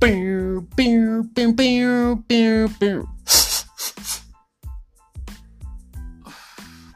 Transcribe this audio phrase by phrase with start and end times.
[0.00, 1.52] Bow, bow, bow,
[2.28, 3.08] bow, bow.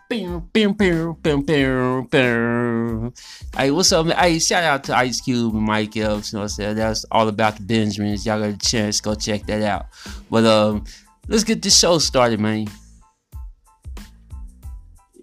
[0.09, 3.13] Bow, bow, bow, bow, bow, bow.
[3.57, 4.17] Hey, what's up, man?
[4.17, 6.33] Hey, shout out to Ice Cube and Mike Epps.
[6.33, 6.77] You know what I'm saying?
[6.77, 8.25] That's all about the Benjamins.
[8.25, 9.87] Y'all got a chance, go check that out.
[10.31, 10.85] But um,
[11.27, 12.69] let's get this show started, man.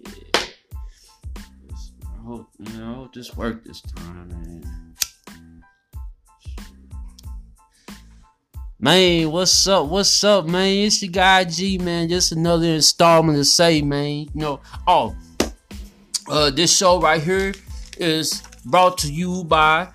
[0.04, 0.10] I
[2.26, 4.89] hope, you know, I hope this worked this time, man.
[8.82, 9.88] Man, what's up?
[9.88, 10.86] What's up, man?
[10.86, 12.08] It's your guy G, man.
[12.08, 14.20] Just another installment to say, man.
[14.20, 15.14] You know, oh,
[16.30, 17.52] uh, this show right here
[17.98, 19.88] is brought to you by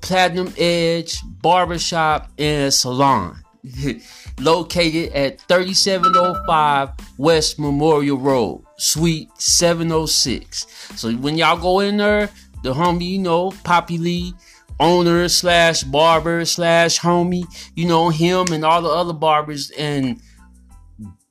[0.00, 3.38] Platinum Edge Barbershop and Salon.
[4.40, 10.66] Located at 3705 West Memorial Road, Suite 706.
[10.96, 12.28] So when y'all go in there,
[12.64, 14.34] the homie, you know, Poppy Lee,
[14.80, 17.44] owner slash barber slash homie,
[17.74, 20.20] you know, him and all the other barbers and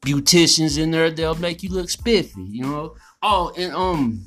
[0.02, 2.95] beauticians in there, they'll make you look spiffy, you know.
[3.22, 4.25] Oh, and um,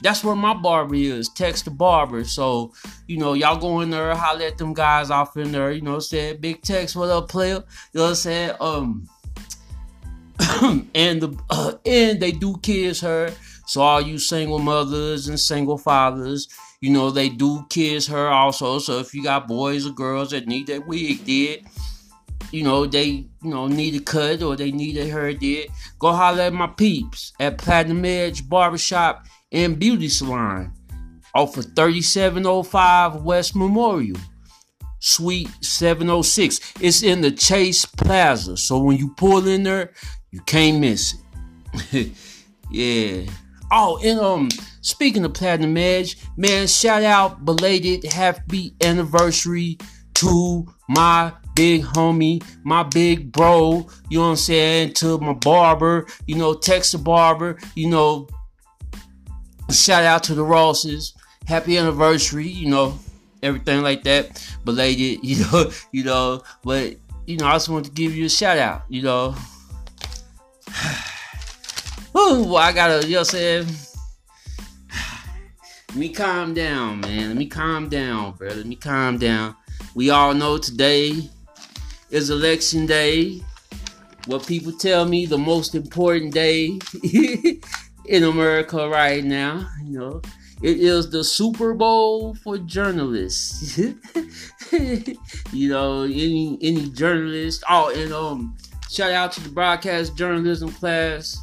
[0.00, 2.24] that's where my barber is, Text the Barber.
[2.24, 2.72] So,
[3.06, 5.98] you know, y'all go in there, holler at them guys off in there, you know,
[5.98, 7.54] say Big Text, what up, player?
[7.54, 7.62] You
[7.94, 8.56] know what I'm saying?
[8.60, 9.08] Um
[10.94, 13.32] and the uh, and they do kids her.
[13.66, 16.48] So all you single mothers and single fathers,
[16.82, 18.80] you know, they do kiss her also.
[18.80, 21.64] So if you got boys or girls that need that wig did,
[22.50, 26.12] you know, they, you know, need a cut or they need a hair did, go
[26.12, 30.72] holler at my peeps at Platinum Edge Barbershop and Beauty Salon
[31.36, 34.18] off of 3705 West Memorial.
[34.98, 36.74] Suite 706.
[36.80, 38.56] It's in the Chase Plaza.
[38.56, 39.92] So when you pull in there,
[40.32, 41.14] you can't miss
[41.92, 42.10] it.
[42.70, 43.30] yeah.
[43.74, 44.50] Oh, and um,
[44.82, 48.04] speaking of Platinum Edge, man, shout out belated
[48.46, 49.78] beat anniversary
[50.12, 56.06] to my big homie, my big bro, you know what I'm saying, to my barber,
[56.26, 58.28] you know, Texas barber, you know,
[59.70, 61.14] shout out to the Rosses,
[61.46, 62.98] happy anniversary, you know,
[63.42, 66.96] everything like that, belated, you know, you know, but
[67.26, 69.34] you know, I just want to give you a shout out, you know.
[72.16, 73.66] Ooh, I gotta, you know what I'm saying?
[75.88, 77.28] Let me calm down, man.
[77.28, 78.48] Let me calm down, bro.
[78.48, 79.56] Let me calm down.
[79.94, 81.28] We all know today
[82.10, 83.40] is election day.
[84.26, 86.78] What people tell me the most important day
[88.06, 90.22] in America right now, you know.
[90.62, 93.76] It is the Super Bowl for journalists.
[94.72, 97.64] you know, any any journalist.
[97.68, 98.56] Oh, and um,
[98.88, 101.41] shout out to the broadcast journalism class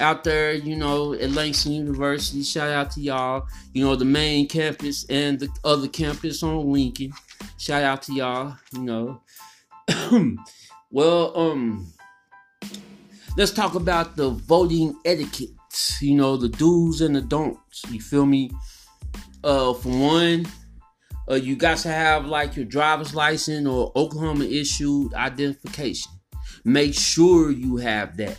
[0.00, 2.42] out there, you know, at Langston University.
[2.42, 3.46] Shout out to y'all.
[3.72, 7.12] You know, the main campus and the other campus on Lincoln.
[7.58, 9.20] Shout out to y'all, you know.
[10.90, 11.92] well, um,
[13.36, 15.50] let's talk about the voting etiquette.
[16.00, 17.84] You know, the do's and the don'ts.
[17.90, 18.50] You feel me?
[19.44, 20.46] Uh, for one,
[21.28, 26.12] uh, you got to have like your driver's license or Oklahoma issued identification.
[26.64, 28.38] Make sure you have that.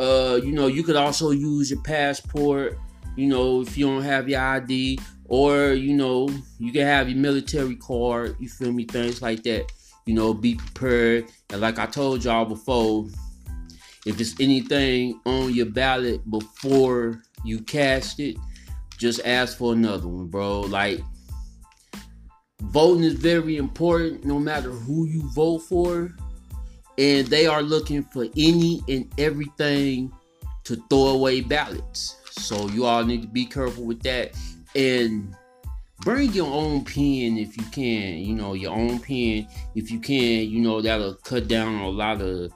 [0.00, 2.78] Uh, you know, you could also use your passport.
[3.16, 6.28] You know, if you don't have your ID, or you know,
[6.58, 8.34] you can have your military card.
[8.40, 8.84] You feel me?
[8.84, 9.70] Things like that.
[10.06, 11.26] You know, be prepared.
[11.50, 13.08] And like I told y'all before,
[14.06, 18.38] if there's anything on your ballot before you cast it,
[18.96, 20.62] just ask for another one, bro.
[20.62, 21.00] Like
[22.62, 26.14] voting is very important no matter who you vote for.
[26.98, 30.12] And they are looking for any and everything
[30.64, 32.16] to throw away ballots.
[32.30, 34.36] So you all need to be careful with that.
[34.74, 35.34] And
[36.02, 38.18] bring your own pen if you can.
[38.18, 40.48] You know, your own pen if you can.
[40.48, 42.52] You know, that'll cut down a lot of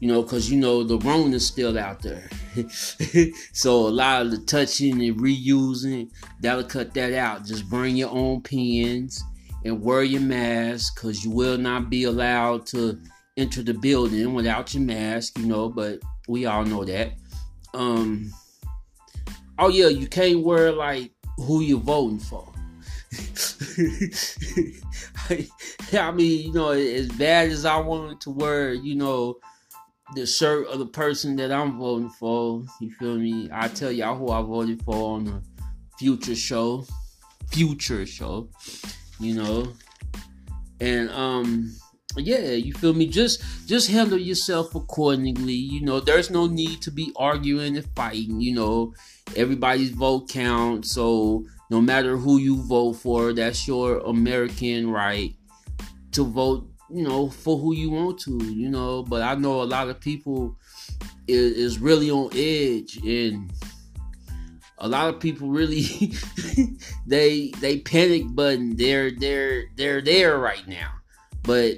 [0.00, 2.28] you know, because you know the Rona's still out there.
[3.52, 6.10] so a lot of the touching and reusing,
[6.40, 7.44] that'll cut that out.
[7.44, 9.22] Just bring your own pens
[9.64, 12.98] and wear your mask because you will not be allowed to
[13.40, 17.12] enter the building without your mask, you know, but we all know that.
[17.74, 18.32] Um
[19.58, 22.52] oh yeah, you can't wear like who you're voting for.
[25.92, 29.38] I mean, you know, as bad as I wanted to wear, you know,
[30.14, 32.64] the shirt of the person that I'm voting for.
[32.80, 33.48] You feel me?
[33.52, 35.42] I tell y'all who I voted for on the
[35.98, 36.84] future show.
[37.48, 38.48] Future show.
[39.18, 39.72] You know.
[40.80, 41.74] And um
[42.16, 43.06] yeah, you feel me?
[43.06, 45.54] Just just handle yourself accordingly.
[45.54, 48.94] You know, there's no need to be arguing and fighting, you know.
[49.36, 55.34] Everybody's vote counts, so no matter who you vote for, that's your American right
[56.12, 59.04] to vote, you know, for who you want to, you know.
[59.04, 60.56] But I know a lot of people
[61.28, 63.52] is, is really on edge and
[64.78, 65.82] a lot of people really
[67.06, 70.90] they they panic button they're they're they're there right now
[71.42, 71.76] but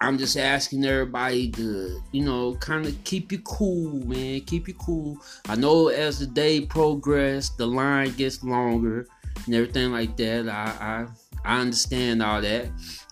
[0.00, 4.74] i'm just asking everybody to you know kind of keep you cool man keep you
[4.74, 5.16] cool
[5.48, 9.06] i know as the day progresses, the line gets longer
[9.46, 11.06] and everything like that i
[11.44, 12.68] i, I understand all that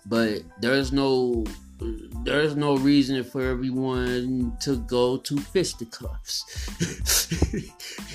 [0.07, 1.45] but there's no
[2.25, 6.45] there's no reason for everyone to go to fisticuffs.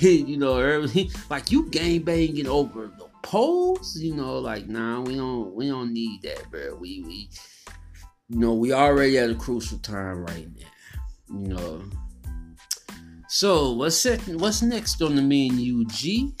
[0.00, 0.86] you know,
[1.30, 3.96] like you gang banging over the poles.
[3.98, 6.74] You know, like nah, we don't we don't need that, bro.
[6.74, 7.28] We we
[8.32, 11.38] you know we already at a crucial time right now.
[11.38, 11.82] You know.
[13.28, 14.40] So what's second?
[14.40, 16.32] What's next on the menu, G?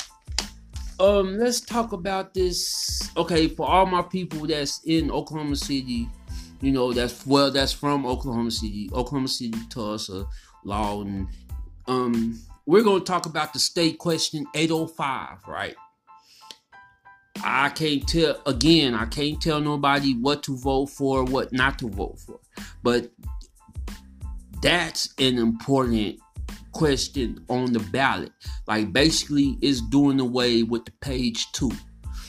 [0.98, 3.10] Um, let's talk about this.
[3.16, 6.08] Okay, for all my people that's in Oklahoma City
[6.62, 10.26] you know, that's well, that's from Oklahoma City, Oklahoma City, Tulsa,
[10.64, 11.28] Lawton.
[11.88, 15.74] Um, we're gonna talk about the state question 805, right?
[17.42, 21.88] I can't tell again, I can't tell nobody what to vote for, what not to
[21.88, 22.38] vote for.
[22.82, 23.10] But
[24.60, 26.20] that's an important
[26.72, 28.32] question on the ballot.
[28.66, 31.72] Like basically it's doing away with the page two.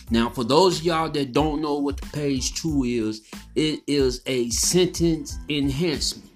[0.09, 3.21] Now, for those y'all that don't know what the page two is,
[3.55, 6.29] it is a sentence enhancement,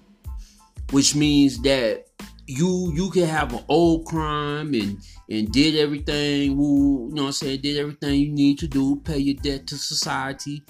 [0.90, 2.07] which means that
[2.48, 4.98] you you can have an old crime and
[5.28, 9.18] and did everything you know what I'm saying did everything you need to do pay
[9.18, 10.62] your debt to society.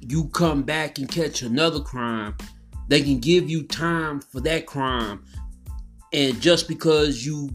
[0.00, 2.36] You come back and catch another crime.
[2.88, 5.24] They can give you time for that crime.
[6.12, 7.50] And just because you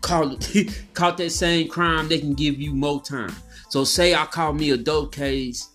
[0.00, 0.48] caught
[0.94, 3.34] caught that same crime they can give you more time.
[3.68, 5.70] So say I call me a dope case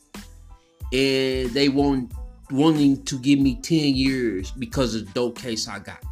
[0.93, 2.13] and they want
[2.51, 6.04] wanting to give me 10 years because of the dope case I got.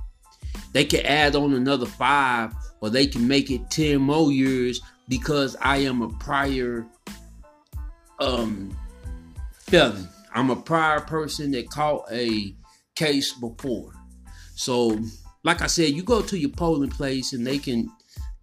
[0.74, 5.56] They can add on another five or they can make it 10 more years because
[5.62, 6.86] I am a prior
[8.20, 8.76] um
[9.60, 10.08] felon.
[10.34, 12.56] I'm a prior person that caught a
[12.96, 13.94] case before.
[14.56, 15.00] So
[15.44, 17.92] like I said, you go to your polling place and they can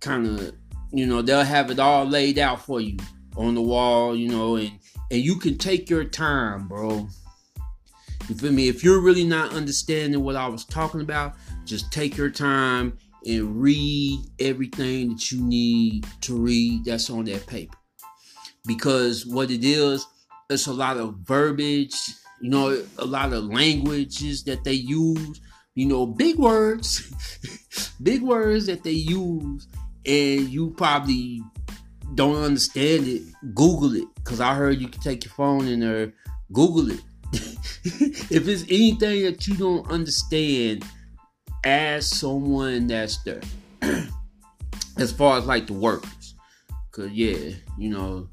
[0.00, 0.54] kind of,
[0.92, 2.96] you know, they'll have it all laid out for you
[3.36, 4.72] on the wall, you know, and
[5.10, 7.08] and you can take your time, bro.
[8.28, 8.68] You feel me?
[8.68, 11.34] If you're really not understanding what I was talking about,
[11.70, 17.46] just take your time and read everything that you need to read that's on that
[17.46, 17.76] paper.
[18.66, 20.04] Because what it is,
[20.50, 21.94] it's a lot of verbiage,
[22.40, 25.40] you know, a lot of languages that they use,
[25.76, 27.12] you know, big words,
[28.02, 29.68] big words that they use,
[30.04, 31.40] and you probably
[32.16, 33.22] don't understand it,
[33.54, 34.08] Google it.
[34.24, 36.12] Cause I heard you can take your phone and there,
[36.52, 37.00] Google it.
[37.32, 40.84] if it's anything that you don't understand,
[41.64, 43.40] ask someone that's there.
[45.00, 46.34] as far as like the workers.
[46.92, 48.28] Cause yeah, you know,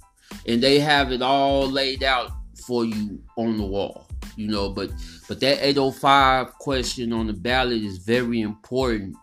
[0.48, 2.32] and they have it all laid out
[2.66, 4.08] for you on the wall.
[4.36, 4.92] You know, but
[5.28, 9.16] but that 805 question on the ballot is very important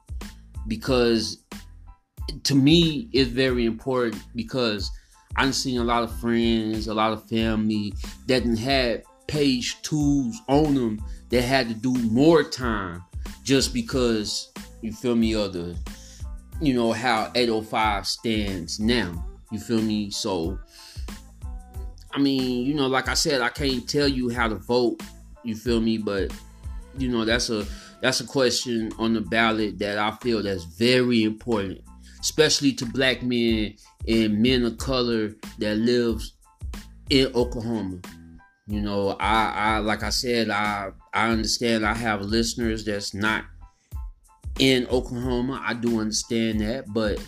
[0.66, 1.44] because
[2.44, 4.90] to me it's very important because
[5.36, 7.92] I've seen a lot of friends, a lot of family
[8.26, 13.02] that had page twos on them that had to do more time
[13.44, 15.76] just because you feel me of the
[16.60, 19.24] you know how 805 stands now.
[19.52, 20.10] You feel me?
[20.10, 20.58] So
[22.12, 25.00] I mean, you know, like I said, I can't tell you how to vote.
[25.44, 25.98] You feel me?
[25.98, 26.32] But
[26.98, 27.64] you know, that's a
[28.00, 31.80] that's a question on the ballot that I feel that's very important
[32.24, 33.74] especially to black men
[34.08, 36.32] and men of color that lives
[37.10, 37.98] in Oklahoma.
[38.66, 43.44] You know, I, I like I said, I I understand I have listeners that's not
[44.58, 45.62] in Oklahoma.
[45.64, 47.18] I do understand that, but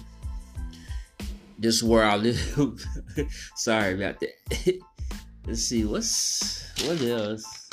[1.58, 2.84] this is where I live.
[3.56, 4.80] Sorry about that.
[5.46, 7.70] Let's see, what's what else?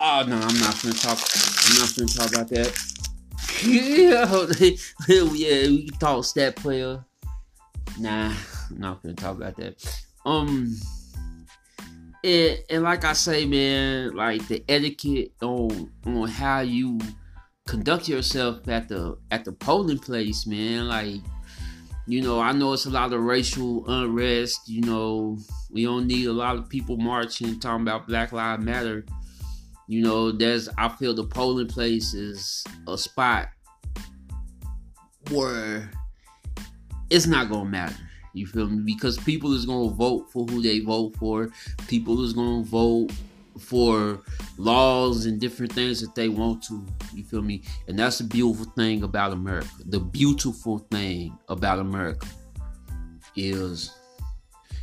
[0.00, 1.18] Oh no, I'm not gonna talk.
[1.66, 2.98] I'm not gonna talk about that
[3.62, 4.46] yeah,
[5.08, 7.04] yeah, we can talk stat player.
[7.98, 8.32] Nah,
[8.70, 10.02] I'm not gonna talk about that.
[10.24, 10.76] Um,
[12.24, 16.98] and, and like I say, man, like the etiquette on on how you
[17.66, 20.88] conduct yourself at the at the polling place, man.
[20.88, 21.20] Like,
[22.06, 24.68] you know, I know it's a lot of racial unrest.
[24.68, 25.38] You know,
[25.70, 29.04] we don't need a lot of people marching talking about Black Lives Matter
[29.88, 33.48] you know, there's I feel the polling place is a spot
[35.30, 35.90] where
[37.08, 37.96] it's not gonna matter.
[38.38, 38.82] You feel me?
[38.84, 41.50] Because people is gonna vote for who they vote for.
[41.88, 43.10] People is gonna vote
[43.58, 44.20] for
[44.56, 46.86] laws and different things that they want to.
[47.14, 47.62] You feel me?
[47.88, 49.68] And that's the beautiful thing about America.
[49.86, 52.26] The beautiful thing about America
[53.36, 53.92] is,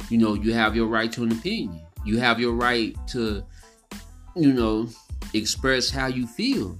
[0.10, 1.82] you know, you have your right to an opinion.
[2.04, 3.44] You have your right to,
[4.36, 4.88] you know,
[5.34, 6.78] express how you feel.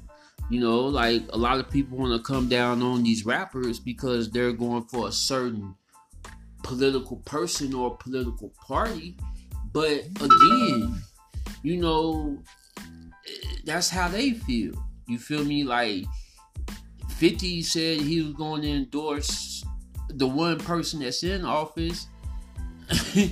[0.50, 4.30] You know, like a lot of people want to come down on these rappers because
[4.30, 5.76] they're going for a certain
[6.66, 9.16] political person or political party.
[9.72, 11.02] But again,
[11.62, 12.38] you know,
[13.66, 14.74] that's how they feel.
[15.08, 15.64] You feel me?
[15.64, 16.06] Like
[17.18, 19.64] 50 said he was going to endorse
[20.10, 22.08] the one person that's in office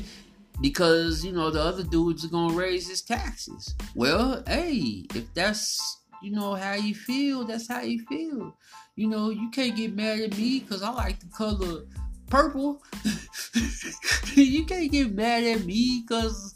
[0.61, 3.73] because, you know, the other dudes are going to raise his taxes.
[3.95, 8.55] Well, hey, if that's, you know, how you feel, that's how you feel.
[8.95, 11.81] You know, you can't get mad at me because I like the color
[12.29, 12.81] purple.
[14.33, 16.53] you can't get mad at me because,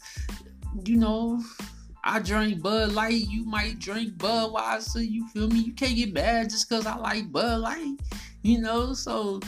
[0.84, 1.40] you know,
[2.04, 5.58] I drink Bud Light, you might drink Budweiser, you feel me?
[5.58, 7.96] You can't get mad just because I like Bud Light,
[8.42, 8.94] you know?
[8.94, 9.40] So,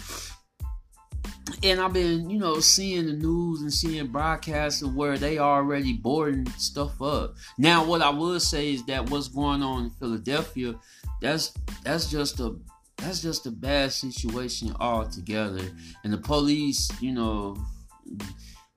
[1.62, 5.94] and I've been, you know, seeing the news and seeing broadcasts of where they already
[5.94, 7.34] boarding stuff up.
[7.58, 10.74] Now, what I would say is that what's going on in Philadelphia,
[11.20, 11.52] that's
[11.84, 12.56] that's just a
[13.00, 15.64] that's just a bad situation altogether.
[16.04, 17.56] And the police, you know,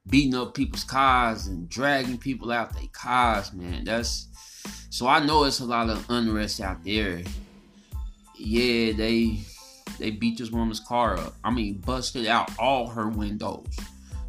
[0.07, 3.83] beating up people's cars and dragging people out their cars, man.
[3.85, 4.27] That's
[4.89, 7.21] so I know it's a lot of unrest out there.
[8.37, 9.39] Yeah, they
[9.99, 11.35] they beat this woman's car up.
[11.43, 13.75] I mean, busted out all her windows,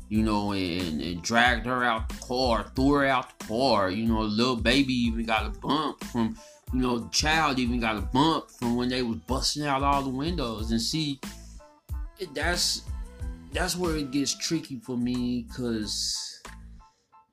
[0.09, 3.91] you know, and, and dragged her out the car, threw her out the car.
[3.91, 6.37] You know, little baby even got a bump from,
[6.73, 10.03] you know, the child even got a bump from when they was busting out all
[10.03, 10.71] the windows.
[10.71, 11.21] And see,
[12.33, 12.83] that's
[13.53, 16.43] that's where it gets tricky for me because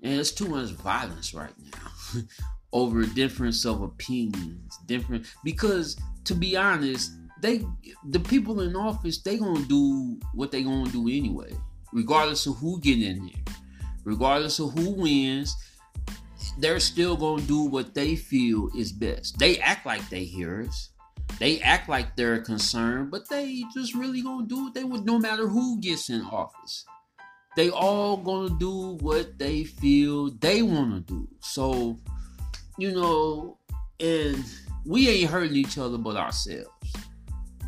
[0.02, 2.22] it's too much violence right now
[2.74, 7.12] over difference of opinions different because to be honest
[7.42, 7.66] they
[8.10, 11.52] the people in office they gonna do what they gonna do anyway
[11.92, 13.56] regardless of who get in there
[14.04, 15.56] regardless of who wins
[16.60, 20.92] they're still gonna do what they feel is best they act like they hear us
[21.40, 25.18] they act like they're concerned, but they just really gonna do what they would no
[25.18, 26.86] matter who gets in office.
[27.56, 31.28] They all gonna do what they feel they wanna do.
[31.40, 31.98] So,
[32.78, 33.58] you know,
[34.00, 34.44] and
[34.86, 36.70] we ain't hurting each other but ourselves.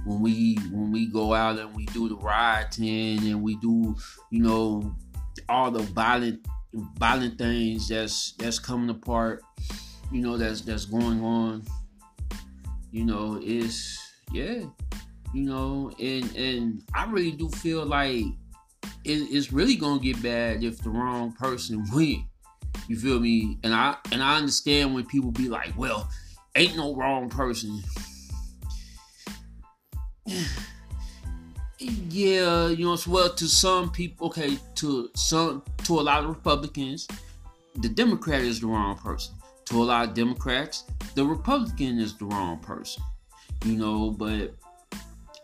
[0.05, 3.95] When we when we go out and we do the rioting and we do,
[4.29, 4.95] you know,
[5.49, 9.43] all the violent violent things that's that's coming apart,
[10.11, 11.63] you know, that's that's going on
[12.93, 13.99] you know, it's
[14.31, 14.61] yeah,
[15.33, 18.23] you know, and and I really do feel like
[19.03, 22.23] it, it's really gonna get bad if the wrong person win.
[22.87, 23.57] You feel me?
[23.63, 26.07] And I and I understand when people be like, well,
[26.55, 27.81] ain't no wrong person.
[31.83, 36.29] Yeah, you know, as well to some people, okay, to some to a lot of
[36.29, 37.07] Republicans,
[37.75, 39.35] the Democrat is the wrong person
[39.65, 40.85] to a lot of Democrats,
[41.15, 43.03] the Republican is the wrong person.
[43.65, 44.55] You know, but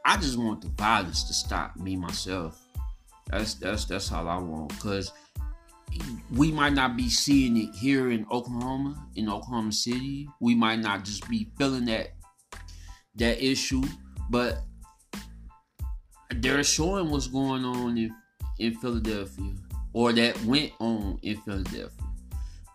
[0.05, 2.65] I just want the violence to stop me myself.
[3.27, 4.77] That's that's that's all I want.
[4.79, 5.12] Cause
[6.36, 10.27] we might not be seeing it here in Oklahoma, in Oklahoma City.
[10.39, 12.12] We might not just be feeling that
[13.15, 13.84] that issue,
[14.29, 14.63] but
[16.36, 18.15] they're showing what's going on in,
[18.59, 19.53] in Philadelphia
[19.93, 21.89] or that went on in Philadelphia.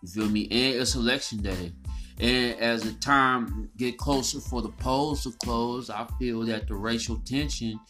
[0.02, 0.42] You feel me?
[0.50, 1.73] And it's election day.
[2.20, 6.75] And as the time get closer for the polls to close, I feel that the
[6.75, 7.80] racial tension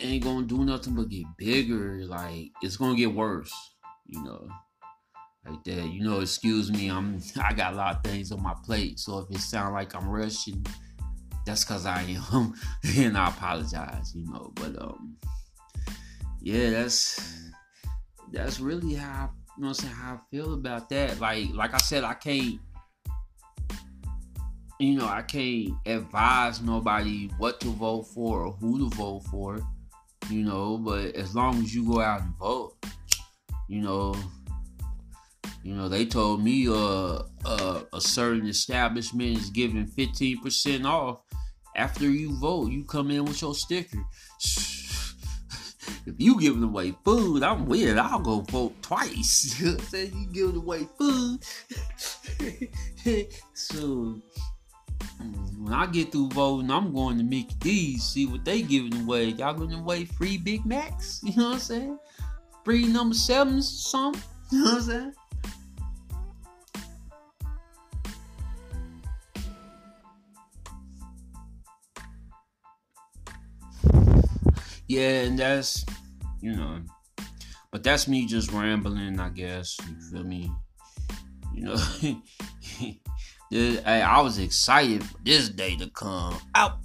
[0.00, 2.04] ain't gonna do nothing but get bigger.
[2.06, 3.52] Like it's gonna get worse,
[4.06, 4.48] you know.
[5.44, 6.20] Like that, you know.
[6.20, 9.40] Excuse me, I'm I got a lot of things on my plate, so if it
[9.40, 10.64] sound like I'm rushing,
[11.44, 12.54] that's cause I am,
[12.96, 14.52] and I apologize, you know.
[14.54, 15.16] But um,
[16.40, 17.50] yeah, that's
[18.32, 21.20] that's really how you know I'm saying, how I feel about that.
[21.20, 22.60] Like like I said, I can't
[24.82, 29.60] you know, I can't advise nobody what to vote for or who to vote for,
[30.28, 32.74] you know, but as long as you go out and vote,
[33.68, 34.12] you know,
[35.62, 41.20] you know, they told me uh, uh, a certain establishment is giving 15% off
[41.76, 42.70] after you vote.
[42.70, 44.04] You come in with your sticker
[46.06, 47.98] if you giving away food, I'm with.
[47.98, 49.54] I'll go vote twice.
[49.88, 51.44] Say you giving away food.
[53.54, 54.20] so
[55.58, 59.26] when I get through voting, I'm going to Mickey D's, see what they giving away.
[59.26, 61.20] Y'all giving away free Big Macs?
[61.24, 61.98] You know what I'm saying?
[62.64, 64.22] Free number sevens or something?
[64.50, 65.12] You know what I'm saying?
[74.92, 75.86] Yeah, and that's
[76.42, 76.80] you know,
[77.70, 79.78] but that's me just rambling, I guess.
[79.88, 80.52] You feel me?
[81.54, 81.76] You know,
[83.86, 86.76] I was excited for this day to come out.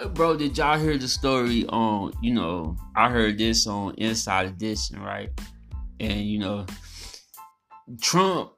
[0.00, 4.46] Uh, bro, did y'all hear the story on, you know, I heard this on Inside
[4.46, 5.28] Edition, right?
[6.00, 6.64] And, you know,
[8.00, 8.52] Trump,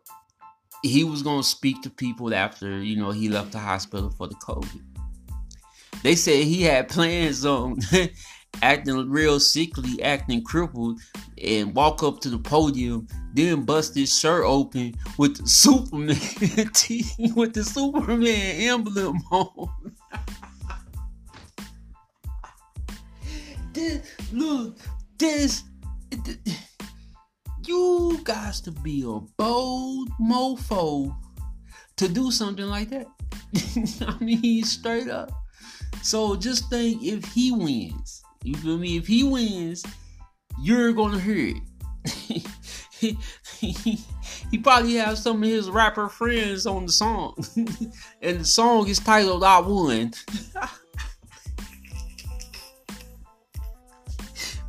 [0.84, 4.28] he was going to speak to people after, you know, he left the hospital for
[4.28, 4.80] the COVID.
[6.02, 7.78] They said he had plans on
[8.62, 11.00] acting real sickly, acting crippled,
[11.42, 16.08] and walk up to the podium, then bust his shirt open with the Superman
[17.34, 19.68] with the Superman emblem on.
[23.72, 24.00] this,
[24.32, 24.78] look,
[25.18, 25.64] this,
[27.64, 31.14] you got to be a bold mofo
[31.96, 33.06] to do something like that.
[34.06, 35.30] I mean, straight up.
[36.08, 38.96] So just think if he wins, you feel me?
[38.96, 39.84] If he wins,
[40.58, 41.60] you're gonna hear it.
[43.60, 43.98] he,
[44.62, 47.34] probably has some of his rapper friends on the song,
[48.22, 50.12] and the song is titled "I Won."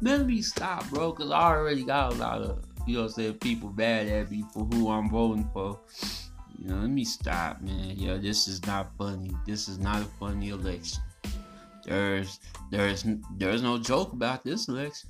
[0.01, 3.13] Let me stop, bro, because I already got a lot of you know, what I'm
[3.13, 5.79] saying people bad at me for who I'm voting for.
[6.57, 7.93] You know, let me stop, man.
[7.95, 9.31] Yeah, this is not funny.
[9.45, 11.01] This is not a funny election.
[11.85, 12.39] There's
[12.71, 13.05] there's
[13.37, 15.09] there's no joke about this election.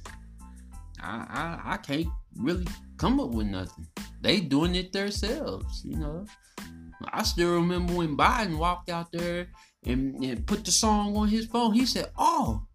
[1.01, 3.87] I, I I can't really come up with nothing.
[4.21, 6.25] They doing it themselves, you know.
[7.13, 9.47] I still remember when Biden walked out there
[9.85, 11.73] and, and put the song on his phone.
[11.73, 12.65] He said, "Oh,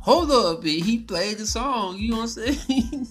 [0.00, 1.96] hold up!" And he played the song.
[1.96, 3.08] You know what I'm saying?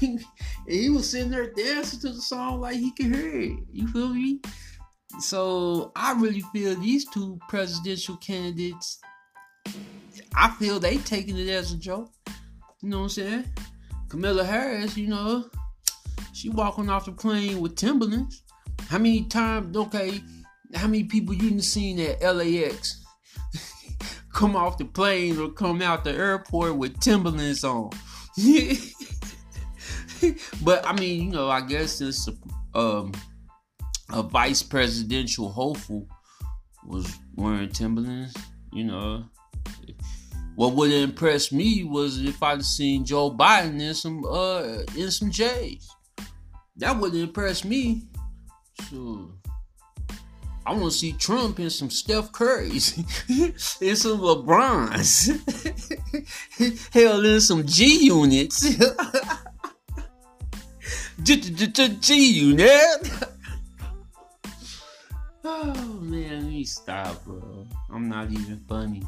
[0.66, 3.58] he was sitting there dancing to the song like he could hear it.
[3.72, 4.40] You feel me?
[5.18, 9.00] So I really feel these two presidential candidates,
[10.34, 12.12] I feel they taking it as a joke.
[12.82, 13.44] You know what I'm saying?
[14.08, 15.50] Kamala Harris, you know,
[16.32, 18.42] she walking off the plane with Timberlands.
[18.88, 20.22] How many times, okay,
[20.74, 23.04] how many people you seen at LAX
[24.32, 27.90] come off the plane or come out the airport with Timberlands on?
[30.64, 32.28] but I mean, you know, I guess it's
[32.74, 33.12] um
[34.12, 36.06] a vice presidential hopeful
[36.84, 38.34] was wearing Timberlands,
[38.72, 39.24] you know.
[40.56, 45.30] What would impress me was if I'd seen Joe Biden in some uh in some
[45.30, 45.88] J's.
[46.76, 48.08] That would impress me.
[48.90, 49.32] So
[50.66, 52.98] I want to see Trump in some Steph Curry's,
[53.80, 55.30] in some LeBrons,
[56.92, 58.76] hell, in some G units.
[61.22, 63.12] G unit.
[65.42, 67.66] Oh man, let me stop, bro.
[67.90, 69.02] I'm not even funny.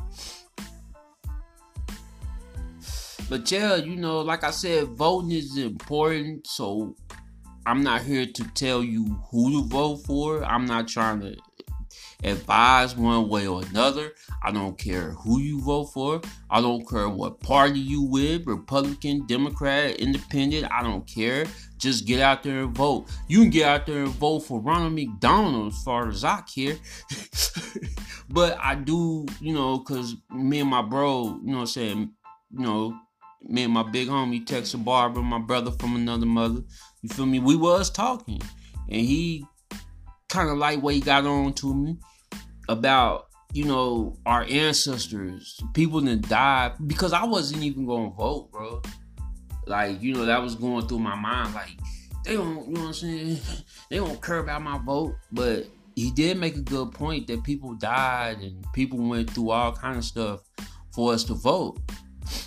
[3.29, 6.47] But yeah, you know, like I said, voting is important.
[6.47, 6.97] So
[7.66, 10.42] I'm not here to tell you who to vote for.
[10.45, 11.37] I'm not trying to
[12.25, 14.12] advise one way or another.
[14.42, 16.21] I don't care who you vote for.
[16.51, 20.71] I don't care what party you with, Republican, Democrat, Independent.
[20.71, 21.45] I don't care.
[21.83, 23.11] Just get out there and vote.
[23.27, 26.77] You can get out there and vote for Ronald McDonald as far as I care.
[28.31, 32.12] but I do, you know, because me and my bro, you know I'm saying,
[32.53, 32.97] you know,
[33.42, 36.61] me and my big homie Texas Barber, my brother from another mother.
[37.03, 37.40] You feel me?
[37.40, 38.40] We was talking.
[38.88, 39.45] And he
[40.29, 41.97] kind of like what he got on to me
[42.68, 48.53] about you know our ancestors, people that died because I wasn't even going to vote,
[48.53, 48.83] bro.
[49.66, 51.55] Like you know that was going through my mind.
[51.55, 51.77] Like
[52.25, 53.38] they don't, you know what I'm saying?
[53.90, 57.75] They don't care about my vote, but he did make a good point that people
[57.75, 60.40] died and people went through all kind of stuff
[60.94, 61.79] for us to vote.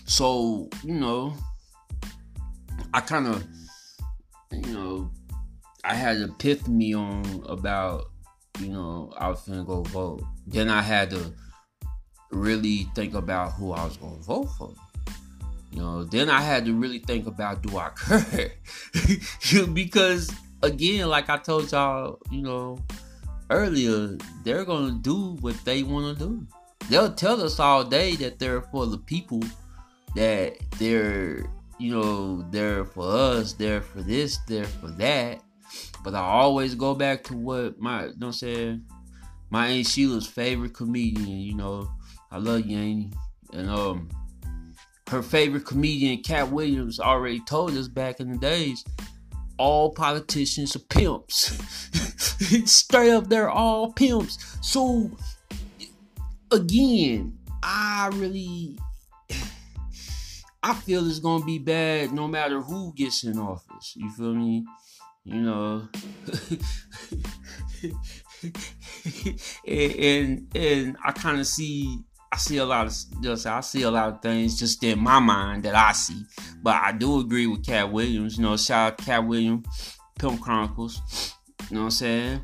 [0.05, 1.35] So you know,
[2.93, 3.45] I kind of,
[4.51, 5.11] you know,
[5.83, 8.05] I had an epiphany on about
[8.59, 10.23] you know, I was gonna go vote.
[10.47, 11.33] Then I had to
[12.31, 14.73] really think about who I was gonna vote for.
[15.75, 18.51] You know, then I had to really think about do I care?
[19.73, 20.33] because
[20.63, 22.79] again, like I told y'all, you know,
[23.49, 26.47] earlier, they're gonna do what they wanna do.
[26.89, 29.43] They'll tell us all day that they're for the people,
[30.15, 31.45] that they're,
[31.77, 35.41] you know, they're for us, they're for this, they're for that.
[36.05, 38.85] But I always go back to what my, you know I'm saying,
[39.49, 41.91] my Aunt Sheila's favorite comedian, you know.
[42.31, 43.11] I love you.
[43.51, 44.09] And um,
[45.09, 48.83] her favorite comedian, Katt Williams, already told us back in the days,
[49.57, 51.51] all politicians are pimps.
[52.65, 54.57] Straight up, they're all pimps.
[54.61, 55.11] So
[56.51, 58.77] again, I really
[60.65, 63.93] I feel it's gonna be bad no matter who gets in office.
[63.95, 64.65] You feel me?
[65.23, 65.87] You know.
[69.67, 71.99] and, and, and I kind of see
[72.35, 75.19] I see a lot of just I see a lot of things just in my
[75.19, 76.21] mind that I see.
[76.61, 78.35] But I do agree with Katt Williams.
[78.35, 79.65] You know, shout out Katt Williams,
[80.19, 81.33] Pimp Chronicles.
[81.69, 82.41] You know what I'm saying?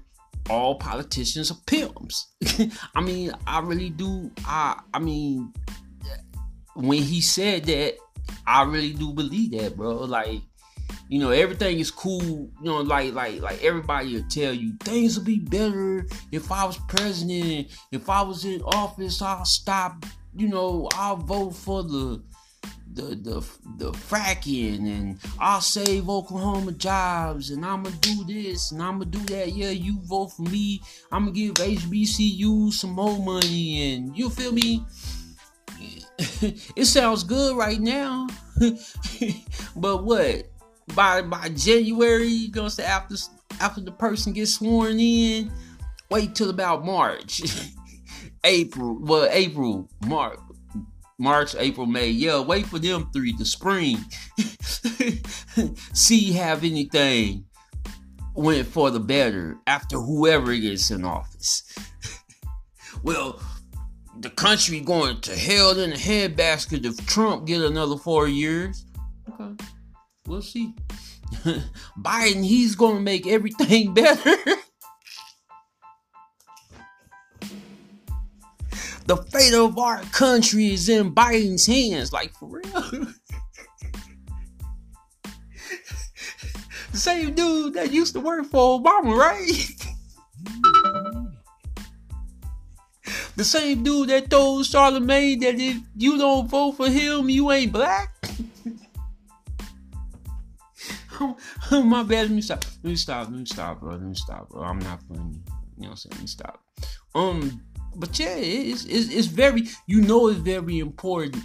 [0.49, 2.31] All politicians are pimps.
[2.95, 4.31] I mean, I really do.
[4.45, 5.51] I I mean,
[6.73, 7.95] when he said that,
[8.47, 10.05] I really do believe that, bro.
[10.05, 10.39] Like
[11.07, 12.21] you know, everything is cool.
[12.21, 16.65] You know, like like like everybody will tell you things will be better if I
[16.65, 17.67] was president.
[17.91, 20.05] If I was in office, I'll stop.
[20.35, 22.21] You know, I'll vote for the
[22.93, 29.05] the the the fracking and I'll save Oklahoma jobs and I'ma do this and I'ma
[29.05, 29.53] do that.
[29.53, 30.81] Yeah, you vote for me.
[31.11, 34.85] I'ma give HBCU some more money and you feel me?
[36.75, 38.27] it sounds good right now.
[39.75, 40.50] but what?
[40.95, 43.15] By by January, you gonna say after
[43.59, 45.51] after the person gets sworn in,
[46.09, 47.41] wait till about March,
[48.43, 48.97] April.
[48.99, 50.39] Well, April, March,
[51.17, 52.09] March, April, May.
[52.09, 53.33] Yeah, wait for them three.
[53.33, 53.97] The spring,
[55.93, 57.45] see have anything
[58.33, 61.63] went for the better after whoever gets in office.
[63.03, 63.41] well,
[64.19, 68.85] the country going to hell in a headbasket if Trump get another four years.
[69.29, 69.63] Okay.
[70.31, 70.73] We'll see.
[71.99, 74.37] Biden, he's going to make everything better.
[79.07, 82.13] the fate of our country is in Biden's hands.
[82.13, 82.61] Like, for real.
[86.91, 89.67] the same dude that used to work for Obama, right?
[93.35, 97.73] the same dude that told Charlemagne that if you don't vote for him, you ain't
[97.73, 98.20] black.
[101.71, 102.27] My bad.
[102.27, 102.65] Let me stop.
[102.83, 103.29] Let me stop.
[103.29, 103.91] Let me stop, bro.
[103.93, 104.63] Let me stop, bro.
[104.63, 105.41] I'm not funny.
[105.77, 106.11] You know what I'm saying?
[106.11, 106.63] Let me stop.
[107.15, 107.61] Um,
[107.95, 109.67] but yeah, it's, it's it's very.
[109.87, 111.43] You know, it's very important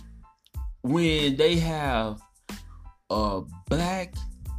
[0.82, 2.20] when they have
[3.10, 4.14] a black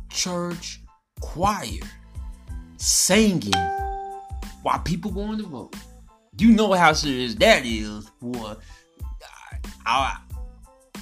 [0.10, 0.82] church
[1.22, 1.80] choir
[2.78, 3.54] singing
[4.62, 5.76] while people going to vote.
[6.40, 8.56] You know how serious that is, boy.
[9.54, 10.18] I, I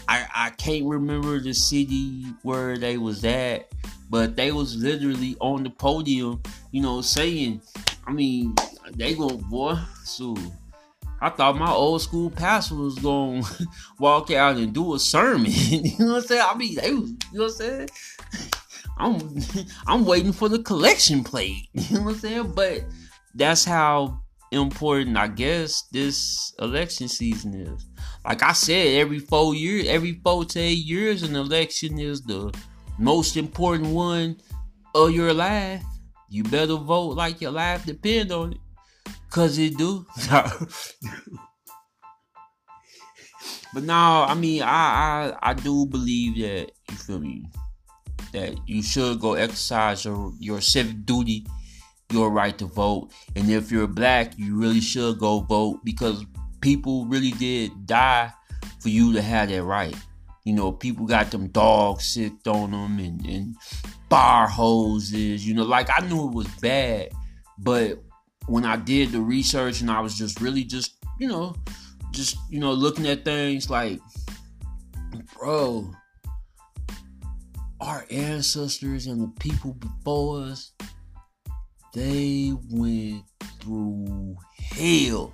[0.07, 3.71] I I can't remember the city where they was at,
[4.09, 6.41] but they was literally on the podium,
[6.71, 7.61] you know, saying,
[8.05, 8.55] I mean,
[8.95, 10.35] they go, boy, so
[11.21, 13.43] I thought my old school pastor was to
[13.99, 15.51] walk out and do a sermon.
[15.51, 16.45] you know what I'm saying?
[16.45, 17.89] I mean, they was, you know what I'm saying?
[18.97, 19.39] I'm
[19.87, 21.69] I'm waiting for the collection plate.
[21.73, 22.51] You know what I'm saying?
[22.53, 22.85] But
[23.33, 27.85] that's how important I guess this election season is.
[28.25, 32.51] Like I said, every four years, every four to eight years, an election is the
[32.97, 34.37] most important one
[34.95, 35.83] of your life,
[36.29, 38.59] you better vote like your life depend on it.
[39.29, 40.05] Cause it do.
[43.73, 47.45] but no, I mean I, I I do believe that you feel me
[48.31, 51.45] that you should go exercise your, your civic duty,
[52.11, 53.11] your right to vote.
[53.35, 56.25] And if you're black, you really should go vote because
[56.65, 58.33] people really did die
[58.79, 59.95] for you to have that right.
[60.45, 63.55] You know, people got them dogs sick on them and, and
[64.09, 65.47] bar hoses.
[65.47, 67.09] You know, like I knew it was bad,
[67.59, 68.01] but
[68.47, 71.55] when I did the research and I was just really just, you know,
[72.09, 73.99] just, you know, looking at things like,
[75.37, 75.91] bro,
[77.79, 80.71] our ancestors and the people before us,
[81.93, 83.21] they went
[83.61, 85.31] through hell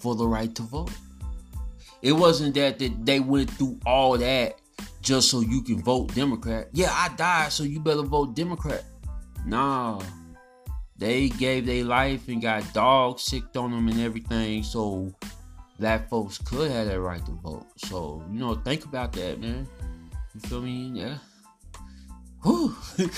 [0.00, 0.90] for the right to vote.
[2.02, 4.58] It wasn't that, that they went through all that
[5.02, 6.68] just so you can vote Democrat.
[6.72, 8.84] Yeah, I died, so you better vote Democrat.
[9.46, 10.00] Nah.
[10.96, 15.14] They gave their life and got dogs sicked on them and everything, so
[15.78, 17.66] black folks could have that right to vote.
[17.76, 19.66] So, you know, think about that, man.
[20.34, 20.90] You feel me?
[20.94, 21.18] Yeah.
[22.42, 22.76] Whew.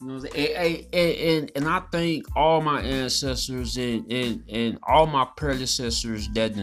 [0.00, 5.26] you know, and, and, and, I thank all my ancestors and, and, and all my
[5.36, 6.54] predecessors that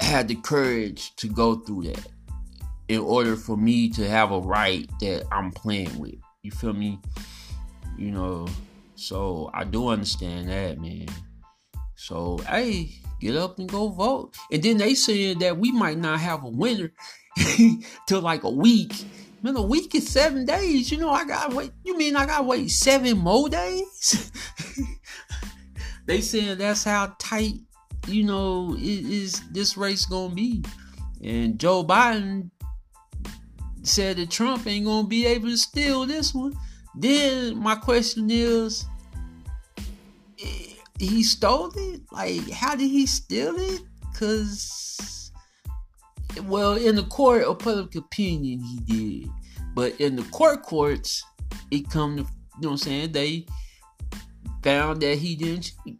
[0.00, 2.06] had the courage to go through that
[2.88, 6.16] in order for me to have a right that I'm playing with.
[6.42, 7.00] You feel me?
[7.96, 8.46] You know,
[8.94, 11.06] so I do understand that, man.
[11.96, 14.36] So hey, get up and go vote.
[14.52, 16.92] And then they said that we might not have a winner
[18.06, 18.92] till like a week.
[19.42, 20.90] Man, a week is seven days.
[20.90, 21.72] You know, I gotta wait.
[21.84, 24.32] You mean I gotta wait seven more days?
[26.06, 27.54] they saying that's how tight,
[28.08, 30.64] you know, is this race gonna be.
[31.22, 32.50] And Joe Biden
[33.82, 36.54] said that Trump ain't gonna be able to steal this one.
[36.94, 38.86] Then my question is,
[40.42, 42.00] eh, he stole it?
[42.10, 43.82] Like, how did he steal it?
[44.14, 45.25] Cause,
[46.44, 49.30] well, in the court of public opinion, he did.
[49.74, 51.22] But in the court courts,
[51.70, 52.28] it come to, you
[52.62, 53.12] know what I'm saying?
[53.12, 53.46] They
[54.62, 55.98] found that he didn't cheat.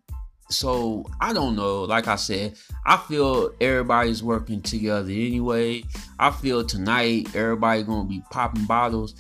[0.49, 1.83] So I don't know.
[1.83, 5.83] Like I said, I feel everybody's working together anyway.
[6.19, 9.15] I feel tonight everybody gonna be popping bottles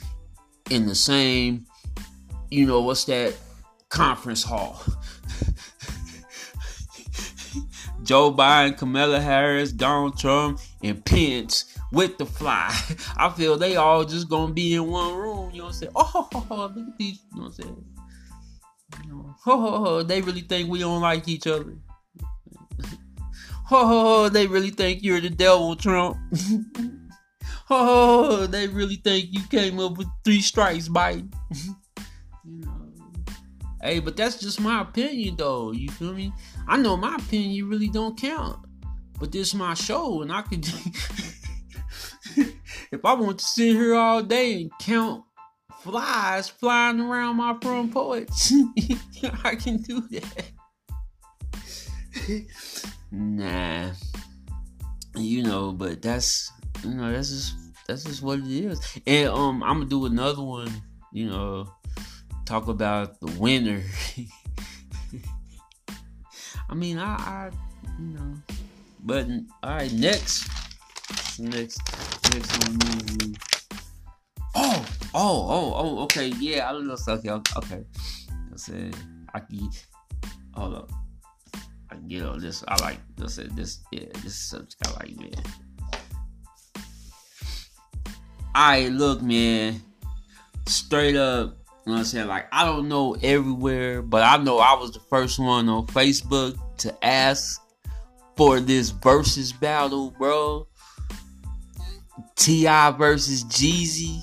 [0.70, 1.66] in the same,
[2.50, 3.35] you know, what's that
[3.88, 4.83] conference hall.
[8.02, 12.75] Joe Biden, Kamala Harris, Donald Trump, and Pence with the fly.
[13.16, 15.51] I feel they all just gonna be in one room.
[15.51, 15.92] You know what I'm saying?
[15.94, 16.29] Oh,
[16.75, 17.20] look at these.
[17.33, 17.85] You know what I'm saying?
[19.44, 21.77] Ho, they really think we don't like each other.
[23.64, 26.16] ho, they really think you're the devil, Trump.
[27.66, 31.33] ho, they really think you came up with three strikes, Biden.
[32.44, 32.72] you know.
[33.83, 35.70] Hey, but that's just my opinion, though.
[35.70, 36.33] You feel me?
[36.66, 38.65] I know my opinion really don't count,
[39.18, 40.66] but this is my show, and I could.
[42.92, 45.24] if I want to sit here all day and count
[45.81, 48.29] flies flying around my front porch,
[49.44, 50.50] I can do that.
[53.11, 53.90] nah,
[55.16, 56.52] you know, but that's
[56.85, 57.55] you know that's just
[57.87, 58.81] that's just what it is.
[59.07, 60.70] And um, I'm gonna do another one.
[61.12, 61.72] You know,
[62.44, 63.83] talk about the winner.
[66.68, 67.50] I mean, I, I
[67.98, 68.35] you know,
[69.06, 69.26] but
[69.62, 70.50] all right, next,
[71.38, 71.80] next,
[72.34, 73.36] next one.
[74.54, 77.84] Oh, oh, oh, oh, okay, yeah, I don't know, okay, okay.
[78.28, 78.96] I said
[79.32, 79.70] I can.
[80.54, 80.90] Hold up,
[81.90, 82.64] I can get on this.
[82.66, 83.36] I like this.
[83.52, 85.44] This, yeah, this subject I like, man.
[88.56, 89.82] Alright, look, man.
[90.66, 92.26] Straight up, you know what I'm saying?
[92.26, 96.58] Like, I don't know everywhere, but I know I was the first one on Facebook
[96.78, 97.60] to ask
[98.37, 100.66] for this versus battle, bro.
[102.37, 102.90] T.I.
[102.92, 104.20] versus Jeezy.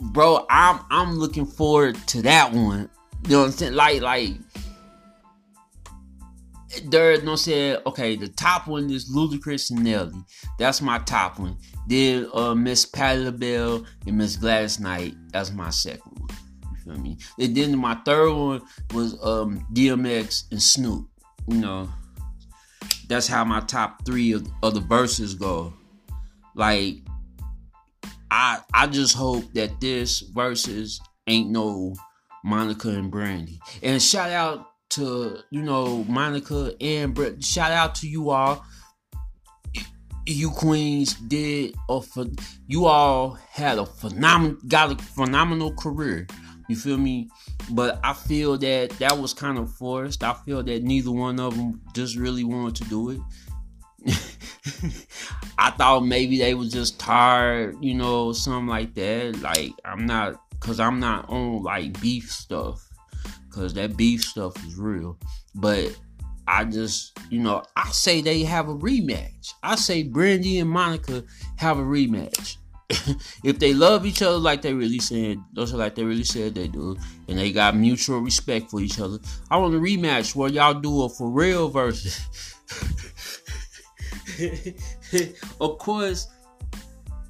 [0.00, 2.88] Bro, I'm I'm looking forward to that one.
[3.24, 3.72] You know what I'm saying?
[3.72, 4.34] Like, like
[6.84, 10.22] they're no saying okay, the top one is Ludacris and Nelly.
[10.58, 11.56] That's my top one.
[11.88, 15.14] Then uh Miss Patti LaBelle and Miss Gladys Knight.
[15.32, 16.30] That's my second one.
[16.70, 17.18] You feel me?
[17.40, 18.62] And then my third one
[18.94, 21.08] was um DMX and Snoop.
[21.48, 21.88] You know,
[23.08, 25.72] that's how my top three of, of the verses go.
[26.54, 26.96] Like,
[28.30, 31.94] I I just hope that this verses ain't no
[32.44, 33.60] Monica and Brandy.
[33.82, 37.42] And shout out to you know Monica and Brett.
[37.42, 38.64] Shout out to you all.
[40.26, 42.02] You queens did a
[42.66, 46.26] you all had a phenomenal got a phenomenal career.
[46.68, 47.30] You feel me?
[47.70, 50.22] But I feel that that was kind of forced.
[50.22, 53.20] I feel that neither one of them just really wanted to do it.
[55.58, 59.40] I thought maybe they was just tired, you know, something like that.
[59.40, 62.88] Like I'm not, cause I'm not on like beef stuff
[63.48, 65.18] because that beef stuff is real.
[65.54, 65.98] But
[66.46, 69.52] I just, you know, I say they have a rematch.
[69.62, 71.24] I say Brandy and Monica
[71.56, 72.56] have a rematch.
[73.44, 76.54] if they love each other like they really said, those are like they really said
[76.54, 76.96] they do,
[77.28, 79.18] and they got mutual respect for each other,
[79.50, 82.18] I want a rematch where y'all do a for real versus.
[85.60, 86.28] of course,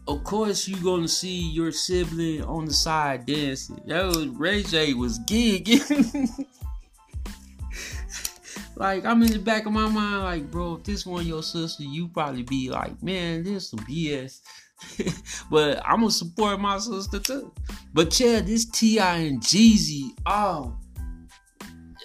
[0.06, 3.80] of course you're gonna see your sibling on the side dancing.
[3.84, 6.28] Yo, Ray J was gigging.
[8.76, 11.82] like I'm in the back of my mind, like, bro, if this one your sister,
[11.82, 14.40] you probably be like, man, this some BS.
[15.50, 17.52] but I'm gonna support my sister too.
[17.92, 19.16] But yeah, this T.I.
[19.16, 20.76] and Jeezy, oh,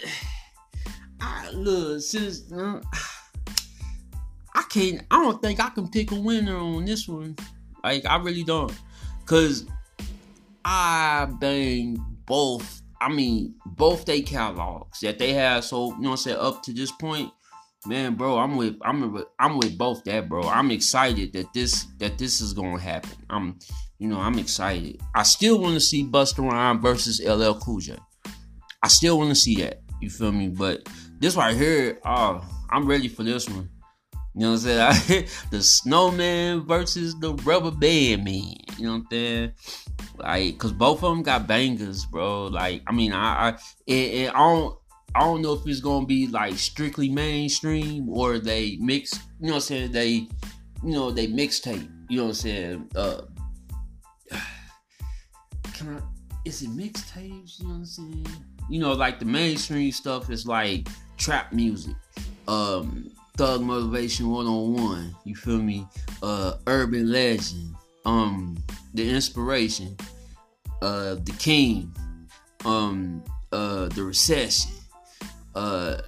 [1.22, 2.82] I look since uh,
[4.56, 5.04] I can't.
[5.12, 7.36] I don't think I can pick a winner on this one.
[7.84, 8.74] Like I really don't,
[9.26, 9.66] cause
[10.66, 12.82] I bang both.
[13.02, 15.66] I mean, both they catalogs that they have.
[15.66, 17.32] So you know, what I'm saying up to this point,
[17.86, 20.44] man, bro, I'm with I'm with I'm with both that, bro.
[20.44, 23.12] I'm excited that this that this is gonna happen.
[23.30, 23.60] I'm
[24.00, 25.00] you know, I'm excited.
[25.16, 27.98] I still want to see Busta Rhymes versus LL Cool J.
[28.82, 29.82] I still want to see that.
[30.02, 30.50] You feel me?
[30.50, 33.70] But this right here, oh, I'm ready for this one.
[34.36, 35.28] You know what I'm saying?
[35.52, 38.56] the snowman versus the rubber band man.
[38.78, 39.52] You know what I'm saying?
[40.18, 42.48] Like, cause both of them got bangers, bro.
[42.48, 43.50] Like, I mean, I, I,
[43.86, 44.78] it, it, I don't,
[45.16, 49.14] I don't know if it's gonna be like strictly mainstream or they mix.
[49.40, 49.92] You know what I'm saying?
[49.92, 50.30] They, you
[50.84, 51.90] know, they mixtape.
[52.10, 52.90] You know what I'm saying?
[52.96, 53.22] Uh,
[55.74, 56.02] can I?
[56.46, 57.60] Is it mixtapes?
[57.60, 58.28] You know what I'm saying?
[58.70, 61.96] You know, like the mainstream stuff is like trap music.
[62.48, 65.16] Um, Thug Motivation 101.
[65.26, 65.88] You feel me?
[66.22, 67.76] Uh Urban Legend.
[68.06, 68.58] Um
[68.94, 69.98] The Inspiration.
[70.82, 71.92] Uh The King.
[72.64, 74.72] Um uh The Recession.
[75.56, 76.02] Uh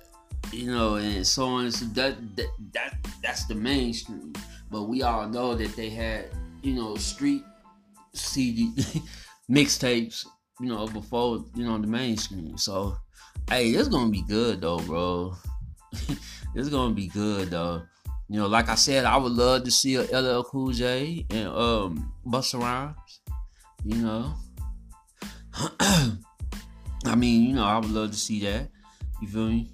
[0.52, 1.72] you know, and so on.
[1.72, 4.34] So that, that that that's the mainstream.
[4.72, 6.26] But we all know that they had,
[6.62, 7.44] you know, street
[8.14, 8.72] CD
[9.52, 10.26] mixtapes,
[10.60, 12.58] you know, before, you know, the mainstream.
[12.58, 12.98] So
[13.50, 15.36] hey, it's gonna be good though, bro.
[16.56, 17.84] it's gonna be good though.
[18.28, 21.48] You know, like I said, I would love to see a LL Cool J and
[21.50, 23.22] um Busta Rhymes.
[23.84, 24.34] You know,
[25.80, 28.70] I mean, you know, I would love to see that.
[29.26, 29.72] You feel me?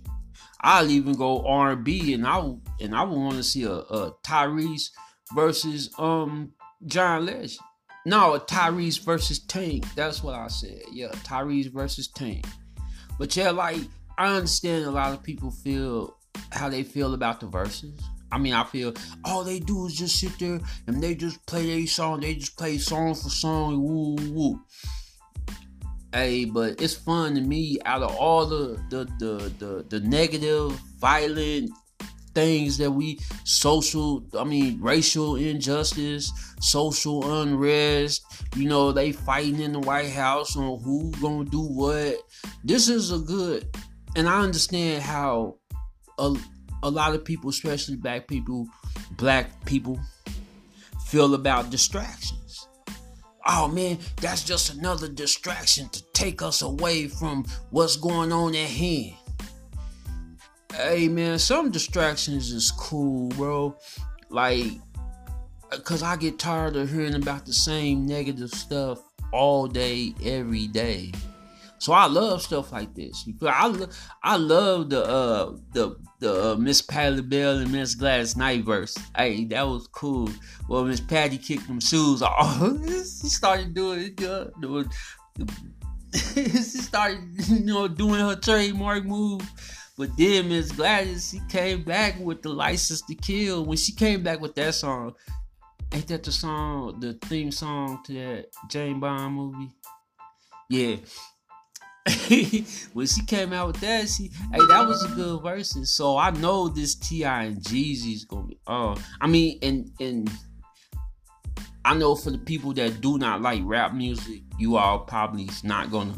[0.62, 2.38] I'll even go R and B, and I
[2.80, 4.90] and I would want to see a, a Tyrese
[5.36, 6.54] versus um
[6.86, 7.60] John Legend.
[8.06, 9.86] No, a Tyrese versus Tank.
[9.94, 10.84] That's what I said.
[10.92, 12.46] Yeah, Tyrese versus Tank.
[13.20, 13.82] But yeah, like
[14.18, 16.16] I understand a lot of people feel
[16.54, 18.00] how they feel about the verses.
[18.32, 18.94] I mean, I feel
[19.26, 22.22] all they do is just sit there and they just play a song.
[22.22, 23.84] They just play song for song.
[23.84, 24.62] Woo woo.
[26.13, 27.78] Hey, but it's fun to me.
[27.86, 31.71] Out of all the the the the, the negative, violent
[32.34, 38.24] things that we social i mean racial injustice social unrest
[38.56, 42.15] you know they fighting in the white house on who gonna do what
[42.63, 43.67] this is a good
[44.15, 45.54] and i understand how
[46.21, 46.36] a,
[46.84, 48.67] a lot of people, especially black people,
[49.17, 50.00] black people,
[51.08, 52.40] feel about distractions.
[53.45, 58.69] Oh man, that's just another distraction to take us away from what's going on at
[58.69, 59.15] hand.
[60.73, 63.75] Hey man, some distractions is cool, bro.
[64.30, 64.71] Like,
[65.84, 68.99] cause I get tired of hearing about the same negative stuff
[69.32, 71.12] all day, every day.
[71.82, 73.28] So I love stuff like this.
[73.41, 73.89] I lo-
[74.22, 78.96] I love the uh the the uh, Miss Patty Bell and Miss Gladys Knight verse.
[79.17, 80.30] Hey, that was cool.
[80.70, 82.62] Well, Miss Patty kicked them shoes off.
[82.88, 84.91] she started doing doing.
[86.13, 89.41] she started, you know, doing her trademark move.
[89.98, 93.65] But then Miss Gladys, she came back with the license to kill.
[93.65, 95.15] When she came back with that song,
[95.91, 99.72] ain't that the song, the theme song to that James Bond movie?
[100.70, 100.98] Yeah.
[102.93, 105.78] when she came out with that, she hey, that was a good verse.
[105.84, 107.43] So I know this T.I.
[107.43, 110.32] and Jeezy's gonna be uh I mean and and
[111.84, 115.91] I know for the people that do not like rap music, you all probably not
[115.91, 116.15] gonna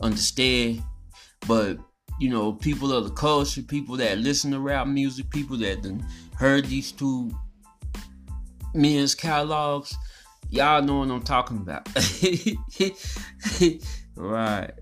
[0.00, 0.82] understand.
[1.46, 1.78] But
[2.18, 6.04] you know, people of the culture, people that listen to rap music, people that done
[6.36, 7.30] heard these two
[8.74, 9.96] men's catalogs,
[10.50, 11.88] y'all know what I'm talking about.
[14.16, 14.72] right.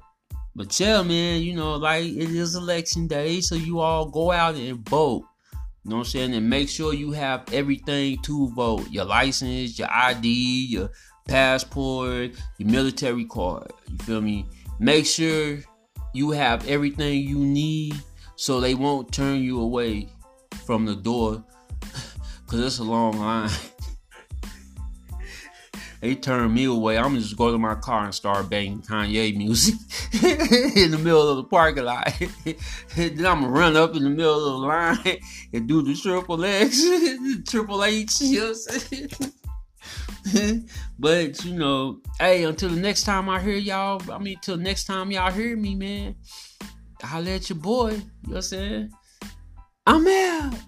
[0.55, 4.55] But yeah, man, you know, like it is election day, so you all go out
[4.55, 5.25] and vote.
[5.85, 6.35] You know what I'm saying?
[6.35, 8.89] And make sure you have everything to vote.
[8.91, 10.91] Your license, your ID, your
[11.27, 13.73] passport, your military card.
[13.91, 14.47] You feel me?
[14.79, 15.59] Make sure
[16.13, 17.95] you have everything you need
[18.37, 20.09] so they won't turn you away
[20.67, 21.43] from the door.
[22.47, 23.51] Cause it's a long line.
[26.03, 26.99] They turn me away.
[26.99, 29.77] I'm just go to my car and start banging Kanye music
[30.77, 32.13] in the middle of the parking lot.
[32.97, 35.21] then I'm gonna run up in the middle of the line
[35.53, 36.83] and do the triple X,
[37.49, 38.21] triple H.
[38.21, 39.13] You know what
[40.35, 40.65] I'm
[40.99, 44.85] but you know, hey, until the next time I hear y'all, I mean, till next
[44.87, 46.17] time y'all hear me, man,
[47.05, 47.91] I'll let your boy.
[47.91, 48.91] You know what I'm saying?
[49.87, 50.59] I'm out.